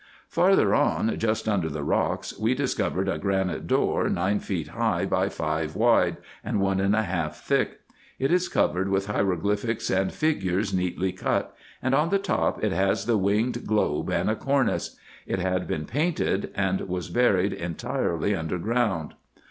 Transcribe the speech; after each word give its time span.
Farther 0.29 0.73
on, 0.73 1.15
just 1.19 1.47
under 1.47 1.69
the 1.69 1.83
rocks, 1.83 2.33
we 2.39 2.55
discovered 2.55 3.07
a 3.07 3.19
granite 3.19 3.67
door 3.67 4.09
nine 4.09 4.39
feet 4.39 4.69
high 4.69 5.05
by 5.05 5.29
five 5.29 5.75
wide, 5.75 6.17
and 6.43 6.59
one 6.59 6.79
and 6.79 6.95
a 6.95 7.03
half 7.03 7.43
thick. 7.43 7.81
It 8.17 8.31
is 8.31 8.49
covered 8.49 8.89
with 8.89 9.05
hie 9.05 9.21
roglyphics 9.21 9.91
and 9.95 10.11
figures 10.11 10.73
neatly 10.73 11.11
cut, 11.11 11.55
and 11.83 11.93
on 11.93 12.09
the 12.09 12.17
top 12.17 12.63
it 12.63 12.71
has 12.71 13.05
the 13.05 13.15
winged 13.15 13.67
<dobe 13.67 14.09
and 14.09 14.27
a 14.27 14.35
cornice. 14.35 14.95
It 15.27 15.37
had 15.37 15.67
been 15.67 15.85
painted, 15.85 16.51
and 16.55 16.81
was 16.89 17.09
buried 17.11 17.53
entirely 17.53 18.33
under 18.35 18.57
ground. 18.57 19.13